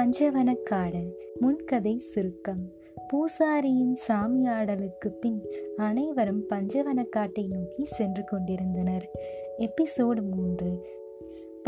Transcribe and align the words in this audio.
பஞ்சவனக்காடு 0.00 1.12
முன்கதை 1.40 1.98
சுருக்கம். 1.98 2.72
பூசாரியின் 3.08 3.96
சாமியாடலுக்கு 4.08 5.08
பின் 5.20 5.52
அனைவரும் 5.76 6.44
பஞ்சவனக்காட்டை 6.50 7.48
நோக்கி 7.48 7.84
சென்று 7.84 8.24
கொண்டிருந்தனர். 8.24 9.10
எபிசோடு 9.58 10.22
மூன்று. 10.22 10.86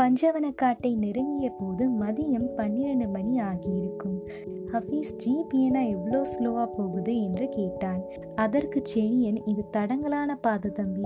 பஞ்சவனக்காட்டை 0.01 0.97
நெருங்கிய 0.97 1.49
போது 1.49 1.89
மதியம் 1.89 2.55
பன்னிரண்டு 2.55 3.07
மணி 3.07 3.39
ஆகியிருக்கும். 3.39 4.27
ஹஃபீஸ் 4.71 5.15
ஜீப் 5.17 5.53
ஏனா 5.53 5.89
எவ்வளோ 5.89 6.21
ஸ்லோவாக 6.21 6.65
போகுது 6.77 7.23
என்று 7.23 7.49
கேட்டான். 7.49 8.01
அதற்கு 8.35 8.81
செழியன் 8.95 9.41
இது 9.45 9.63
தடங்கலான 9.77 10.35
பாதை 10.41 10.71
தம்பி. 10.71 11.01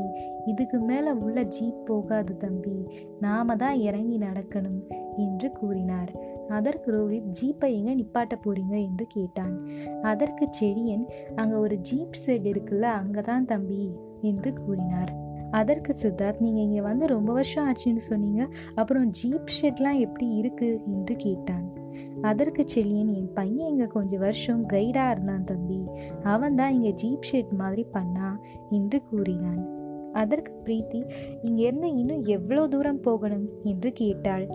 இதுக்கு 0.45 0.79
மேலே 0.79 1.11
உள்ள 1.11 1.43
ஜீப் 1.43 1.85
போகாது 1.85 2.37
தம்பி. 2.37 2.87
நாம 3.19 3.55
தான் 3.55 3.75
இறங்கி 3.75 4.17
நடக்கணும் 4.17 4.87
என்று 5.17 5.51
கூறினார். 5.51 6.11
அதற்கு 6.49 6.91
ரோஹித் 6.91 7.31
ஜீப்பை 7.41 7.85
எங்க 7.85 7.95
நிப்பாட்ட 7.95 8.39
போறீங்க? 8.45 8.83
என்று 8.85 9.05
கேட்டான். 9.07 9.67
அதற்கு 10.01 10.49
செழியன் 10.61 11.05
அங்கே 11.35 11.55
ஒரு 11.55 11.77
ஜீப் 11.77 12.11
செட் 12.11 12.47
இருக்குல்ல 12.47 12.85
அங்கதான் 13.03 13.45
தம்பி 13.45 13.91
என்று 14.21 14.53
கூறினார். 14.53 15.25
அதற்கு 15.51 15.95
சித்தார்த் 16.01 16.39
நீங்கள் 16.39 16.63
இங்கே 16.63 16.81
வந்து 16.81 17.07
ரொம்ப 17.07 17.33
வருஷம் 17.33 17.71
ஆச்சுன்னு 17.71 17.95
சொன்னீங்க. 17.95 18.47
அப்புறம் 18.75 19.11
ஜீப் 19.11 19.51
ஷெட்லாம் 19.61 19.99
எப்படி 19.99 20.41
இருக்குது 20.41 20.81
என்று 20.85 21.15
கேட்டான். 21.15 21.73
அதற்கு 22.21 22.63
செல்லியன் 22.65 23.13
என் 23.13 23.33
பையன் 23.33 23.69
இங்கே 23.69 23.85
கொஞ்சம் 23.85 24.19
வருஷம் 24.19 24.67
கைடாக 24.67 25.11
இருந்தான் 25.11 25.43
தம்பி. 25.43 25.83
அவன் 26.23 26.55
தான் 26.55 26.73
இங்கே 26.73 26.93
ஜீப் 27.03 27.27
ஷெட் 27.31 27.51
மாதிரி 27.51 27.85
பண்ணான் 27.93 28.37
என்று 28.69 29.01
கூறினான். 29.09 29.75
அதற்கு 30.13 30.51
பிரீத்தி 30.65 31.09
இங்கேருந்து 31.43 31.83
இன்னும் 31.83 32.23
எவ்வளோ 32.23 32.67
தூரம் 32.67 32.99
போகணும்? 32.99 33.49
என்று 33.63 33.91
கேட்டாள். 33.91 34.47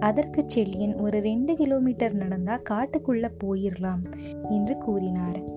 அதற்கு 0.00 0.44
செல்லியன் 0.46 0.94
ஒரு 0.94 1.20
ரெண்டு 1.20 1.54
கிலோமீட்டர் 1.54 2.14
நடந்தால் 2.14 2.62
காட்டுக்குள்ளே 2.70 3.30
போயிடலாம் 3.44 4.04
என்று 4.50 4.76
கூறினார். 4.78 5.56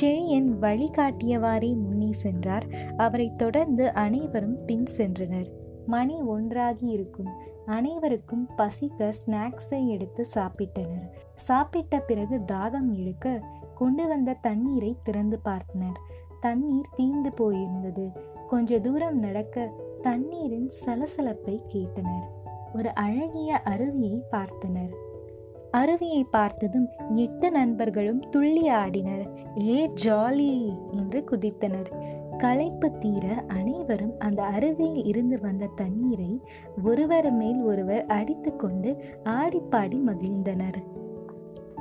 ஷெழியன் 0.00 0.48
வழிகாட்டியவாறே 0.60 1.74
முன்னே 2.14 2.38
சென்றார். 2.38 2.66
அவரை 2.96 3.32
தொடர்ந்து 3.36 3.92
அனைவரும் 3.92 4.64
பின் 4.64 4.84
சென்றனர். 4.96 5.50
மணி 5.86 6.22
ஒன்றாகி 6.22 6.86
இருக்கும். 6.86 7.28
அனைவருக்கும் 7.66 8.48
பசிக்க 8.56 9.14
ஸ்நாக்ஸை 9.26 9.86
எடுத்து 9.86 10.26
சாப்பிட்டனர். 10.34 11.08
சாப்பிட்ட 11.34 12.00
பிறகு 12.00 12.36
தாகம் 12.36 12.92
இழுக்க 12.92 13.42
கொண்டு 13.74 14.08
வந்த 14.08 14.32
தண்ணீரை 14.32 14.96
திறந்து 15.02 15.40
பார்த்தனர். 15.44 15.96
தண்ணீர் 16.40 16.88
தீந்து 16.96 17.32
போயிருந்தது. 17.36 18.16
கொஞ்ச 18.48 18.80
தூரம் 18.80 19.18
நடக்க 19.18 19.72
தண்ணீரின் 20.02 20.72
சலசலப்பை 20.84 21.60
கேட்டனர். 21.74 22.28
ஒரு 22.74 22.94
அழகிய 22.94 23.62
அருவியை 23.64 24.20
பார்த்தனர். 24.30 24.94
அருவியை 25.74 26.24
பார்த்ததும் 26.30 26.86
எட்டு 27.16 27.50
நண்பர்களும் 27.50 28.20
துள்ளி 28.30 28.68
ஆடினர் 28.74 29.24
ஏ 29.68 29.90
ஜாலி! 30.04 30.52
என்று 30.92 31.20
குதித்தனர். 31.30 31.90
களைப்பு 32.38 32.98
தீர 32.98 33.44
அனைவரும் 33.48 34.18
அந்த 34.18 34.42
அருவியில் 34.42 35.04
இருந்து 35.04 35.40
வந்த 35.40 35.70
தண்ணீரை 35.76 36.32
ஒருவர் 36.84 37.32
மேல் 37.32 37.62
ஒருவர் 37.62 38.06
அடித்துக்கொண்டு 38.06 38.90
ஆடிப்பாடி 39.24 39.98
மகிழ்ந்தனர். 40.06 40.80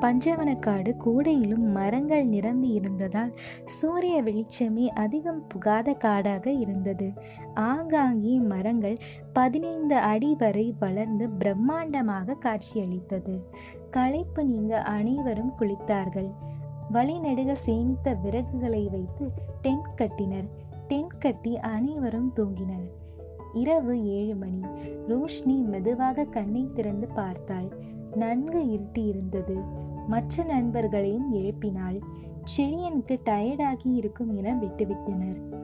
பஞ்சவனக்காடு 0.03 0.91
கூடையிலும் 1.05 1.65
மரங்கள் 1.71 2.25
நிரம்பி 2.25 2.69
இருந்ததால் 2.69 3.33
சூரிய 3.65 4.23
வெளிச்சமே 4.23 4.87
அதிகம் 4.87 5.47
புகாத 5.47 5.93
காடாக 5.93 6.51
இருந்தது. 6.51 7.13
ஆங்காங்கே 7.53 8.33
மரங்கள் 8.37 8.97
பதினைந்து 9.33 9.97
அடி 9.97 10.35
வரை 10.39 10.75
வளர்ந்து 10.79 11.27
பிரம்மாண்டமாக 11.39 12.37
காட்சியளித்தது. 12.37 13.35
களைப்பு 13.91 14.45
நீங்க 14.45 14.81
அனைவரும் 14.81 15.53
குளித்தார்கள். 15.59 16.31
வழிநெடுக 16.93 17.55
சேமித்த 17.65 18.15
விறகுகளை 18.25 18.89
வைத்து 18.89 19.31
டென்ட் 19.63 19.93
கட்டினர். 19.95 20.49
டென்ட் 20.89 21.17
கட்டி 21.19 21.57
அனைவரும் 21.57 22.33
தூங்கினர். 22.35 22.89
இரவு 23.53 24.05
ஏழு 24.05 24.35
மணி. 24.35 24.61
ரோஷ்னி 25.07 25.65
மெதுவாக 25.65 26.23
கண்ணை 26.23 26.69
திறந்து 26.73 27.07
பார்த்தாள். 27.07 27.91
நன்கு 28.15 28.59
இருட்டி 28.65 29.07
இருந்தது 29.07 29.55
மற்ற 30.07 30.43
நண்பர்களையும் 30.43 31.31
எழுப்பினாள். 31.31 31.99
செழியனுக்கு 32.57 33.19
டயர்டாகி 33.25 33.95
இருக்கும் 33.95 34.35
என 34.35 34.55
விட்டுவிட்டனர். 34.55 35.61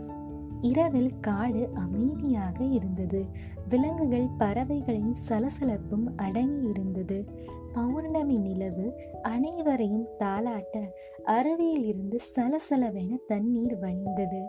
இரவில் 0.61 1.19
காடு 1.19 1.69
அமைதியாக 1.73 2.63
இருந்தது. 2.63 3.25
விலங்குகள் 3.69 4.27
பறவைகளின் 4.37 5.13
சலசலப்பும் 5.29 6.07
அடங்கி 6.15 6.67
இருந்தது. 6.67 7.25
பௌர்ணமி 7.73 8.37
நிலவு 8.37 8.93
அனைவரையும் 9.21 10.07
தாளாட்ட 10.19 10.87
அருவியில் 11.23 11.85
இருந்து 11.85 12.19
சலசலவென 12.35 13.17
தண்ணீர் 13.27 13.79
வழிந்தது. 13.79 14.41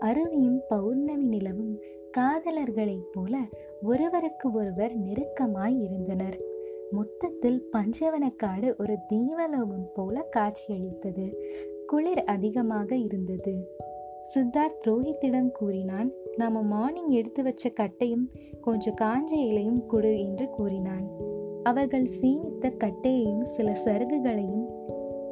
அருவியும் 0.00 0.58
பௌர்ணமி 0.68 1.26
நிலவும் 1.26 1.78
காதலர்களைப் 2.18 3.12
போல 3.12 3.38
ஒருவருக்கு 3.82 4.52
ஒருவர் 4.52 4.98
நெருக்கமாய் 4.98 5.82
இருந்தனர். 5.82 6.40
மொத்தத்தில் 6.94 7.68
பஞ்சவனக்காடு 7.72 8.76
ஒரு 8.78 8.98
தீவலோகம் 9.08 9.88
போல 9.94 10.26
காட்சியளித்தது. 10.30 11.36
குளிர் 11.86 12.24
அதிகமாக 12.24 12.96
இருந்தது. 12.96 13.54
சித்தார்த் 14.34 14.82
ரோஹித்திடம் 14.86 15.50
கூறினான் 15.50 16.10
நாம 16.36 16.62
மார்னிங் 16.62 17.08
எடுத்து 17.08 17.42
வச்ச 17.42 17.72
கட்டையும் 17.80 18.30
கொஞ்சம் 18.60 18.94
காஞ்ச 19.00 19.32
இலையும் 19.32 19.86
கொடு 19.86 20.20
என்று 20.20 20.48
கூறினான். 20.48 21.06
அவர்கள் 21.62 22.08
சீனித்த 22.20 22.70
கட்டையையும் 22.76 23.42
சில 23.42 23.72
சருகுகளையும் 23.84 24.64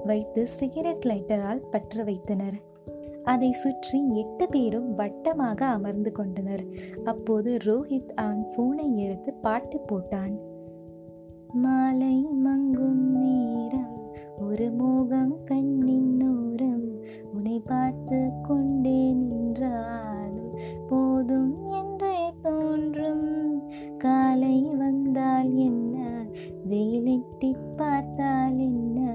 வைத்து 0.04 0.48
சிகரெட் 0.48 1.04
லைட்டரால் 1.06 1.62
பற்ற 1.70 2.04
வைத்தனர். 2.04 2.58
அதை 3.24 3.52
சுற்றி 3.52 3.98
எட்டு 4.14 4.46
பேரும் 4.46 4.98
வட்டமாக 4.98 5.60
அமர்ந்து 5.66 6.12
கொண்டனர். 6.12 6.64
அப்போது 7.04 7.56
ரோஹித் 7.64 8.10
அவன் 8.14 8.46
பூனை 8.56 8.96
எடுத்து 8.96 9.32
பாட்டு 9.32 9.78
போட்டான். 9.78 10.34
மாலை 11.52 12.26
மங்கும் 12.44 13.02
நேரம் 13.14 14.12
ஒரு 14.40 14.70
மோகம் 14.70 15.44
கண்ணின் 15.44 16.16
நோரம் 16.16 16.86
உன்னை 17.32 17.60
பார்த்து 17.60 18.30
கொண்டே 18.42 19.14
நின்றாலும் 19.14 20.58
போதும் 20.88 21.70
என்றே 21.70 22.32
தோன்றும். 22.42 23.62
காலை 23.98 24.70
வந்தால் 24.74 25.54
என்ன? 25.54 26.24
வெயிலெட்டி 26.68 27.56
பார்த்தால் 27.76 28.58
என்ன? 28.58 29.14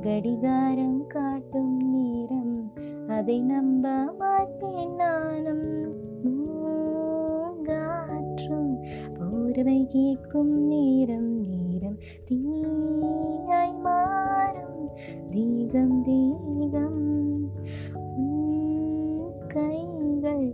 கடிகாரம் 0.00 1.06
காட்டும் 1.06 1.76
நேரம் 1.76 2.72
அதை 3.08 3.40
நம்ப 3.42 4.14
மாட்டேன் 4.18 4.94
நானும். 4.94 5.70
காற்றும் 7.62 8.84
போர்வை 9.18 9.86
கேட்கும் 9.86 10.66
நேரம் 10.66 11.40
நீ 11.40 11.61
தீயாய் 12.24 13.76
மாறும் 13.76 14.88
தீகம் 15.30 16.02
தீகம் 16.02 17.04
கைகள் 19.48 20.48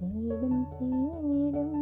தேடும் 0.00 0.66
தேடும். 0.72 1.81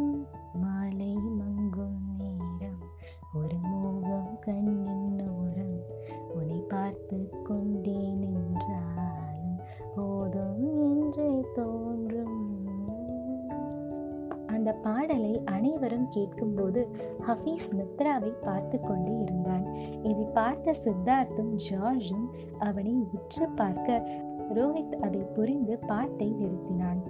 அந்த 14.61 14.73
பாடலை 14.73 15.41
அனைவரும் 15.45 16.07
கேட்கும்போது 16.09 16.91
ஹஃபீஸ் 17.27 17.67
மித்ராவை 17.71 18.33
பார்த்து 18.41 18.79
கொண்டு 18.79 19.19
இருந்தான். 19.19 19.73
இதை 20.03 20.23
பார்த்த 20.33 20.73
சித்தார்த்தும் 20.83 21.59
ஜார்ஜும் 21.69 22.57
அவனை 22.59 23.05
உற்று 23.13 23.49
பார்க்க 23.49 24.07
ரோஹித் 24.53 24.95
அதை 24.95 25.21
புரிந்து 25.21 25.77
பாட்டை 25.77 26.33
நிறுத்தினான். 26.33 27.01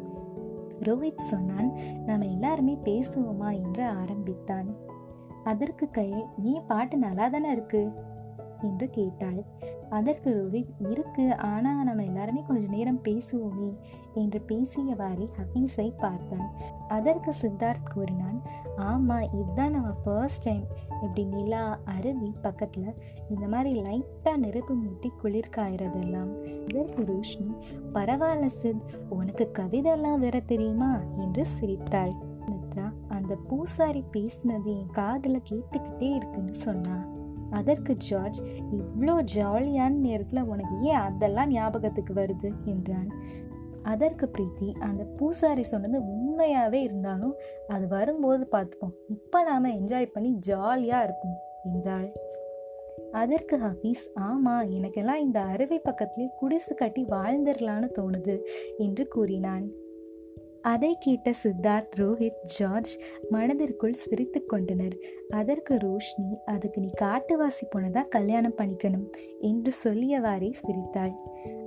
ரோஹித் 0.80 1.18
சொன்னான் 1.18 1.72
நாம் 2.06 2.22
எல்லாருமே 2.22 2.78
பேசுவோமா? 2.84 3.64
என்று 3.64 3.86
ஆரம்பித்தான். 3.86 4.76
அதற்கு 5.44 5.90
கையில் 5.90 6.26
நீ 6.38 6.62
பாட்டு 6.68 6.98
நல்லா 6.98 7.28
தானே 7.28 7.52
இருக்கு? 7.52 7.92
என்று 8.62 8.90
கேட்டாள். 8.90 9.44
அதற்கு 9.90 10.50
ரோஹித் 10.50 10.92
இருக்கு. 10.92 11.38
ஆனா 11.38 11.84
நம்ம 11.84 12.04
எல்லாருமே 12.04 12.44
கொஞ்ச 12.48 12.68
நேரம் 12.68 13.04
பேசுவோமே 13.04 13.78
என்று 14.14 14.46
பேசியவாறே 14.48 15.30
ஹபீஸை 15.38 15.94
பார்த்தான். 15.98 16.52
அதற்கு 16.88 17.34
சித்தார்த் 17.42 17.94
கூறினான் 17.94 18.42
ஆமா 18.78 19.24
இதுதான் 19.24 19.72
நம்ம 19.72 19.90
ஃபர்ஸ்ட் 19.90 20.44
டைம் 20.44 20.64
இப்படி 20.94 21.24
நிலா 21.24 21.80
அருவி 21.86 22.36
பக்கத்துல 22.44 22.96
இந்த 23.30 23.48
மாதிரி 23.48 23.82
லைட்டா 23.82 24.38
நெருப்பு 24.38 24.76
மூட்டி 24.76 25.10
குளிர்காயறதெல்லாம். 25.24 26.48
இதற்கு 26.70 27.04
ரோஷினி 27.04 27.56
பரவாயில்ல 27.94 28.46
சித் 28.46 28.82
உனக்கு 29.10 29.52
கவிதைலாம் 29.60 30.20
வேற 30.20 30.40
தெரியுமா? 30.40 31.00
என்று 31.18 31.46
சிரித்தாள். 31.46 32.30
மித்ரா 32.42 32.92
அந்த 33.08 33.36
பூசாரி 33.36 34.04
பேசினது 34.12 34.64
என் 34.64 34.90
காதில் 34.92 35.42
கேட்டுக்கிட்டே 35.50 36.16
இருக்குன்னு 36.16 36.54
சொன்னான் 36.54 37.21
அதற்கு 37.52 37.96
ஜார்ஜ் 37.98 38.42
இவ்வளோ 38.72 39.26
ஜாலியான 39.36 39.90
நேரத்தில் 39.90 40.44
உனக்கு 40.44 40.82
ஏன் 40.82 41.06
அதெல்லாம் 41.10 41.50
ஞாபகத்துக்கு 41.50 42.14
வருது? 42.14 42.52
என்றான். 42.66 43.10
அதற்கு 43.84 44.32
பிரீத்தி 44.38 44.74
அந்த 44.80 45.04
பூசாரி 45.04 45.64
சொன்னது 45.64 46.00
உண்மையாகவே 46.00 46.82
இருந்தாலும் 46.82 47.36
அது 47.68 47.88
வரும்போது 47.88 48.48
பார்த்துப்போம். 48.52 48.96
இப்போ 49.08 49.44
நாம் 49.44 49.66
என்ஜாய் 49.66 50.14
பண்ணி 50.14 50.32
ஜாலியாக 50.32 51.04
இருக்கும் 51.04 51.38
என்றாள். 51.64 52.12
அதற்கு 53.12 53.58
ஹபீஸ் 53.58 54.04
ஆமாம் 54.14 54.72
எனக்கெல்லாம் 54.72 55.22
இந்த 55.22 55.40
அருவி 55.40 55.78
பக்கத்துலேயே 55.78 56.28
குடிசு 56.42 56.74
கட்டி 56.76 57.04
வாழ்ந்துடலான்னு 57.04 57.90
தோணுது 58.00 58.40
என்று 58.78 59.08
கூறினான். 59.08 59.66
அதை 60.62 60.96
கேட்ட 61.00 61.32
சித்தார்த் 61.44 61.90
ரோஹித் 61.98 62.42
ஜார்ஜ் 62.44 63.00
மனதிற்குள் 63.30 63.94
சிரித்து 63.94 64.46
கொண்டனர். 64.46 64.96
அதற்கு 65.30 65.76
ரோஷினி 65.76 66.36
அதுக்கு 66.46 66.82
நீ 66.82 66.90
காட்டுவாசி 67.02 67.66
போனதா 67.76 68.08
கல்யாணம் 68.08 68.58
பண்ணிக்கணும் 68.58 69.10
என்று 69.40 69.72
சொல்லியவாறே 69.84 70.52
சிரித்தாள். 70.52 71.14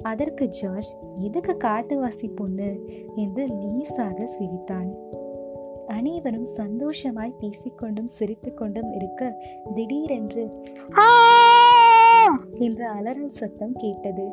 அதற்கு 0.02 0.46
ஜார்ஜ் 0.46 0.96
எதுக்கு 1.18 1.56
காட்டுவாசி 1.64 2.34
பொண்ணு? 2.34 2.80
என்று 3.16 3.46
லேசாக 3.46 4.26
சிரித்தான். 4.26 5.12
அனைவரும் 5.86 6.44
சந்தோஷமாய் 6.44 7.34
பேசிக்கொண்டும் 7.40 8.08
சிரித்துக்கொண்டும் 8.18 8.94
இருக்க 8.94 9.44
திடீரென்று 9.74 10.48
என்ற 12.52 12.90
அலறல் 12.90 13.28
சத்தம் 13.28 13.72
கேட்டது. 13.72 14.28